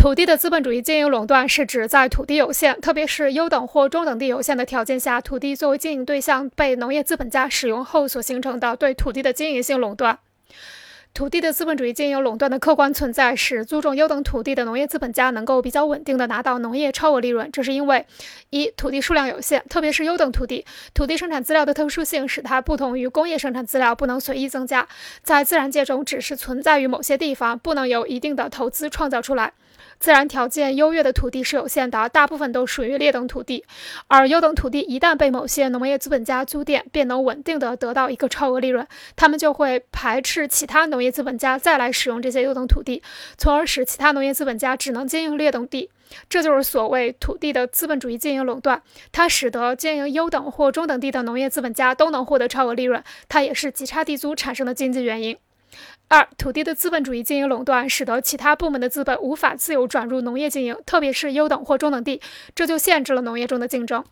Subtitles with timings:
[0.00, 10.18] 土地的资本主义经营垄断是指在土地有限，特别是优等或中等地有限的条件下，土地作为经营对象被农业资本家使用后所形成的对土地的经营性垄断。
[11.12, 17.52] 土地的资本主义经营垄断的客观存在，使租种优等土地的农业资本家能够比较稳定的拿到农业超额利润。
[17.52, 18.06] 这是因为，
[18.48, 20.64] 一土地数量有限，特别是优等土地，
[20.94, 24.88] 土地生产资料的特殊性使它不同于工业生产资料，不能随意增加，
[25.22, 29.52] 在自然界中只是存在于某些地方，不能由一定的投资创造出来。
[29.98, 33.64] 自然条件优越的土地是有限的，大部分都属于劣等土地，
[34.08, 43.02] 而优等土地一旦被某些农业资本家租佃，便能稳定的得到一个超额利润，他们就会排斥其他农业资本家再来使用这些优等土地，
[43.36, 45.90] 从而使其他农业资本家只能经营劣等地。
[46.28, 55.36] 这就是所谓土地的资本主义经营垄断，它使得经营优等或中等地的农业资本家都能获得超额利润，它也是极差地租产生的经济原因。
[56.12, 62.20] 二、土地的资本主义经营垄断，使得其他部门的资本无法自由转入农业经营，特别是优等或中等地，
[62.52, 64.04] 这就限制了农业中的竞争。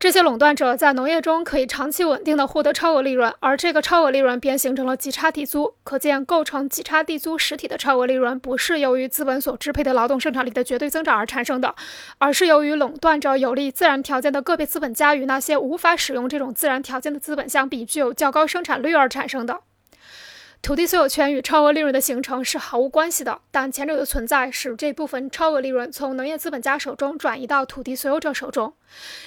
[0.00, 5.74] 这些垄断者在农业中可以长期稳定的获得超额利润，而这个超额利润便形成了极差地租。
[5.84, 11.74] 可见，构成极差地租实体的超额利润，不是由于资本所支配的劳动生产力的绝对增长而产生的，
[12.16, 19.60] 而是由于垄断者有利自然条件的个别资本家与那些无法使用这种自然条件的资本相比，具有较高生产率而产生的。
[20.62, 28.72] 土地所有权与超额利润的形成是毫无关系的，但前者的存在使这部分超额利润从农业资本家手中转移到土地所有者手中，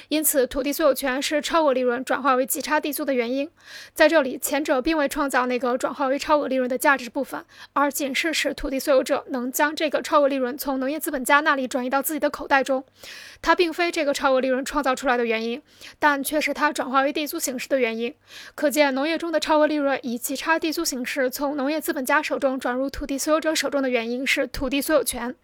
[0.09, 3.50] 因此土地所有权是超额利润转化为极差地租的原因。
[3.94, 12.84] 在这里，前者并未创造那个转化为超额利润的价值部分，而仅是使土地所有者能将这个超额利润从农业资本家那里转移到自己的口袋中。
[13.41, 15.61] 它并非这个超额利润创造出来的原因，
[16.00, 18.14] 但却是它转化为地租形式的原因。
[18.56, 21.30] 可见，农业中的超额利润以极差地租形式。
[21.30, 25.36] 从农业资本家手中转入土地所有者手中的原因是土地所有权。